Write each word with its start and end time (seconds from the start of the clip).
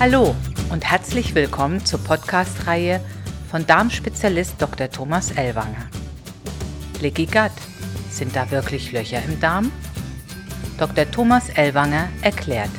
Hallo 0.00 0.34
und 0.70 0.84
herzlich 0.84 1.36
willkommen 1.36 1.86
zur 1.86 2.00
Podcast-Reihe 2.00 3.00
von 3.48 3.64
Darmspezialist 3.64 4.60
Dr. 4.60 4.90
Thomas 4.90 5.30
Ellwanger. 5.30 5.88
Leaky 7.00 7.26
Gut. 7.26 7.52
Sind 8.10 8.34
da 8.34 8.50
wirklich 8.50 8.90
Löcher 8.90 9.22
im 9.24 9.38
Darm? 9.38 9.70
Dr. 10.78 11.08
Thomas 11.08 11.48
Ellwanger 11.50 12.08
erklärt. 12.22 12.70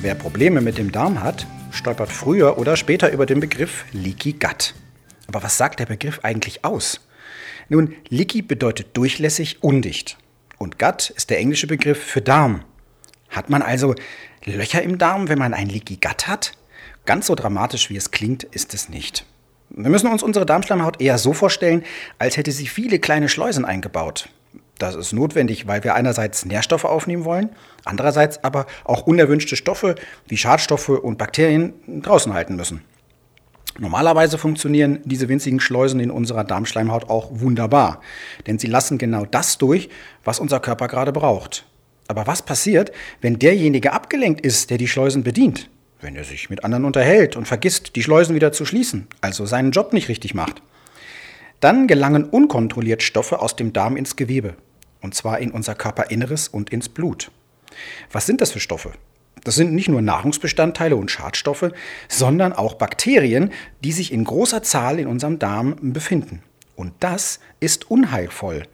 Wer 0.00 0.14
Probleme 0.14 0.60
mit 0.60 0.78
dem 0.78 0.92
Darm 0.92 1.20
hat, 1.20 1.46
stolpert 1.72 2.12
früher 2.12 2.56
oder 2.56 2.76
später 2.76 3.10
über 3.10 3.26
den 3.26 3.40
Begriff 3.40 3.84
Leaky 3.92 4.34
Gut. 4.34 4.74
Aber 5.26 5.42
was 5.42 5.58
sagt 5.58 5.80
der 5.80 5.86
Begriff 5.86 6.20
eigentlich 6.22 6.64
aus? 6.64 7.00
Nun, 7.68 7.96
Leaky 8.08 8.40
bedeutet 8.42 8.96
durchlässig, 8.96 9.64
undicht. 9.64 10.16
Und 10.58 10.78
Gut 10.78 11.10
ist 11.10 11.28
der 11.28 11.38
englische 11.38 11.66
Begriff 11.66 12.00
für 12.02 12.22
Darm. 12.22 12.64
Hat 13.34 13.50
man 13.50 13.62
also 13.62 13.96
Löcher 14.44 14.82
im 14.82 14.96
Darm, 14.96 15.28
wenn 15.28 15.38
man 15.38 15.54
ein 15.54 15.68
Leaky 15.68 15.96
Gut 15.96 16.28
hat? 16.28 16.52
Ganz 17.04 17.26
so 17.26 17.34
dramatisch, 17.34 17.90
wie 17.90 17.96
es 17.96 18.12
klingt, 18.12 18.44
ist 18.44 18.74
es 18.74 18.88
nicht. 18.88 19.26
Wir 19.70 19.90
müssen 19.90 20.06
uns 20.06 20.22
unsere 20.22 20.46
Darmschleimhaut 20.46 21.00
eher 21.00 21.18
so 21.18 21.32
vorstellen, 21.32 21.82
als 22.18 22.36
hätte 22.36 22.52
sie 22.52 22.68
viele 22.68 23.00
kleine 23.00 23.28
Schleusen 23.28 23.64
eingebaut. 23.64 24.28
Das 24.78 24.94
ist 24.94 25.12
notwendig, 25.12 25.66
weil 25.66 25.82
wir 25.82 25.94
einerseits 25.94 26.44
Nährstoffe 26.44 26.84
aufnehmen 26.84 27.24
wollen, 27.24 27.50
andererseits 27.84 28.42
aber 28.44 28.66
auch 28.84 29.06
unerwünschte 29.06 29.56
Stoffe 29.56 29.96
wie 30.28 30.36
Schadstoffe 30.36 30.88
und 30.88 31.18
Bakterien 31.18 31.74
draußen 32.02 32.32
halten 32.32 32.54
müssen. 32.54 32.82
Normalerweise 33.78 34.38
funktionieren 34.38 35.00
diese 35.04 35.28
winzigen 35.28 35.58
Schleusen 35.58 35.98
in 35.98 36.12
unserer 36.12 36.44
Darmschleimhaut 36.44 37.10
auch 37.10 37.30
wunderbar, 37.32 38.00
denn 38.46 38.60
sie 38.60 38.68
lassen 38.68 38.98
genau 38.98 39.24
das 39.26 39.58
durch, 39.58 39.88
was 40.22 40.38
unser 40.38 40.60
Körper 40.60 40.86
gerade 40.86 41.10
braucht. 41.12 41.66
Aber 42.08 42.26
was 42.26 42.42
passiert, 42.42 42.92
wenn 43.20 43.38
derjenige 43.38 43.92
abgelenkt 43.92 44.44
ist, 44.44 44.70
der 44.70 44.78
die 44.78 44.88
Schleusen 44.88 45.22
bedient? 45.22 45.70
Wenn 46.00 46.16
er 46.16 46.24
sich 46.24 46.50
mit 46.50 46.64
anderen 46.64 46.84
unterhält 46.84 47.36
und 47.36 47.48
vergisst, 47.48 47.96
die 47.96 48.02
Schleusen 48.02 48.34
wieder 48.34 48.52
zu 48.52 48.66
schließen, 48.66 49.06
also 49.20 49.46
seinen 49.46 49.70
Job 49.70 49.92
nicht 49.92 50.08
richtig 50.08 50.34
macht? 50.34 50.62
Dann 51.60 51.86
gelangen 51.86 52.24
unkontrolliert 52.24 53.02
Stoffe 53.02 53.40
aus 53.40 53.56
dem 53.56 53.72
Darm 53.72 53.96
ins 53.96 54.16
Gewebe, 54.16 54.54
und 55.00 55.14
zwar 55.14 55.38
in 55.38 55.50
unser 55.50 55.74
Körperinneres 55.74 56.48
und 56.48 56.70
ins 56.70 56.90
Blut. 56.90 57.30
Was 58.12 58.26
sind 58.26 58.42
das 58.42 58.52
für 58.52 58.60
Stoffe? 58.60 58.92
Das 59.44 59.54
sind 59.54 59.74
nicht 59.74 59.88
nur 59.88 60.02
Nahrungsbestandteile 60.02 60.96
und 60.96 61.10
Schadstoffe, 61.10 61.70
sondern 62.08 62.52
auch 62.52 62.74
Bakterien, 62.74 63.50
die 63.82 63.92
sich 63.92 64.12
in 64.12 64.24
großer 64.24 64.62
Zahl 64.62 64.98
in 64.98 65.06
unserem 65.06 65.38
Darm 65.38 65.76
befinden. 65.80 66.42
Und 66.76 66.92
das 67.00 67.40
ist 67.60 67.90
unheilvoll, 67.90 68.64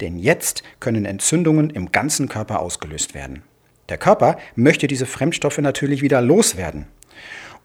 denn 0.00 0.18
jetzt 0.18 0.62
können 0.80 1.04
Entzündungen 1.04 1.70
im 1.70 1.92
ganzen 1.92 2.28
Körper 2.28 2.60
ausgelöst 2.60 3.14
werden. 3.14 3.42
Der 3.88 3.98
Körper 3.98 4.38
möchte 4.54 4.86
diese 4.86 5.06
Fremdstoffe 5.06 5.58
natürlich 5.58 6.00
wieder 6.00 6.20
loswerden. 6.20 6.86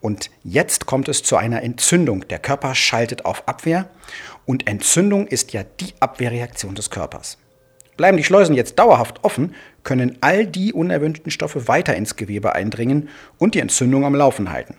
Und 0.02 0.30
jetzt 0.44 0.86
kommt 0.86 1.08
es 1.08 1.24
zu 1.24 1.38
einer 1.38 1.64
Entzündung. 1.64 2.28
Der 2.28 2.40
Körper 2.40 2.76
schaltet 2.76 3.26
auf 3.26 3.48
Abwehr 3.48 3.90
und 4.46 4.68
Entzündung 4.68 5.28
ist 5.28 5.54
ja 5.54 5.64
die 5.64 5.94
Abwehrreaktion 6.00 6.76
des 6.76 6.90
Körpers. 6.90 7.38
Bleiben 7.98 8.18
die 8.18 8.24
Schleusen 8.24 8.56
jetzt 8.56 8.78
dauerhaft 8.78 9.24
offen, 9.24 9.56
können 9.84 10.18
all 10.22 10.46
die 10.46 10.74
unerwünschten 10.74 11.32
Stoffe 11.32 11.68
weiter 11.68 11.96
ins 11.96 12.18
Gewebe 12.18 12.54
eindringen 12.54 13.10
und 13.38 13.56
die 13.56 13.60
Entzündung 13.60 14.04
am 14.04 14.16
Laufen 14.16 14.52
halten. 14.52 14.76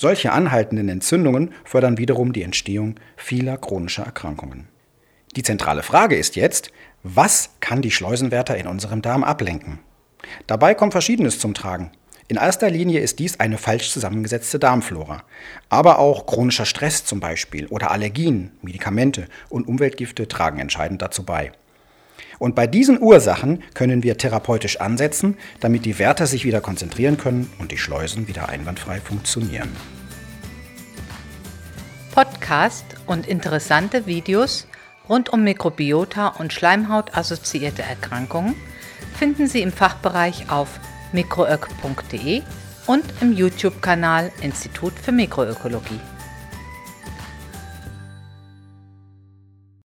Solche 0.00 0.32
anhaltenden 0.32 0.88
Entzündungen 0.88 1.52
fördern 1.62 1.98
wiederum 1.98 2.32
die 2.32 2.42
Entstehung 2.42 2.94
vieler 3.18 3.58
chronischer 3.58 4.04
Erkrankungen. 4.04 4.66
Die 5.36 5.42
zentrale 5.42 5.82
Frage 5.82 6.16
ist 6.16 6.36
jetzt, 6.36 6.72
was 7.02 7.50
kann 7.60 7.82
die 7.82 7.90
Schleusenwärter 7.90 8.56
in 8.56 8.66
unserem 8.66 9.02
Darm 9.02 9.22
ablenken? 9.22 9.78
Dabei 10.46 10.72
kommt 10.72 10.92
Verschiedenes 10.92 11.38
zum 11.38 11.52
Tragen. 11.52 11.90
In 12.28 12.38
erster 12.38 12.70
Linie 12.70 13.00
ist 13.00 13.18
dies 13.18 13.40
eine 13.40 13.58
falsch 13.58 13.90
zusammengesetzte 13.90 14.58
Darmflora. 14.58 15.22
Aber 15.68 15.98
auch 15.98 16.24
chronischer 16.24 16.64
Stress 16.64 17.04
zum 17.04 17.20
Beispiel 17.20 17.66
oder 17.66 17.90
Allergien, 17.90 18.52
Medikamente 18.62 19.26
und 19.50 19.68
Umweltgifte 19.68 20.28
tragen 20.28 20.60
entscheidend 20.60 21.02
dazu 21.02 21.24
bei. 21.24 21.52
Und 22.40 22.54
bei 22.54 22.66
diesen 22.66 23.00
Ursachen 23.00 23.62
können 23.74 24.02
wir 24.02 24.16
therapeutisch 24.16 24.80
ansetzen, 24.80 25.36
damit 25.60 25.84
die 25.84 25.98
Wärter 25.98 26.26
sich 26.26 26.46
wieder 26.46 26.62
konzentrieren 26.62 27.18
können 27.18 27.52
und 27.58 27.70
die 27.70 27.76
Schleusen 27.78 28.28
wieder 28.28 28.48
einwandfrei 28.48 28.98
funktionieren. 28.98 29.68
Podcast 32.12 32.84
und 33.06 33.26
interessante 33.26 34.06
Videos 34.06 34.66
rund 35.08 35.30
um 35.30 35.42
Mikrobiota 35.42 36.28
und 36.28 36.52
Schleimhaut-assoziierte 36.52 37.82
Erkrankungen 37.82 38.54
finden 39.16 39.46
Sie 39.46 39.62
im 39.62 39.72
Fachbereich 39.72 40.50
auf 40.50 40.80
mikroök.de 41.12 42.42
und 42.86 43.04
im 43.20 43.32
YouTube-Kanal 43.32 44.32
Institut 44.42 44.92
für 44.98 45.12
Mikroökologie. 45.12 46.00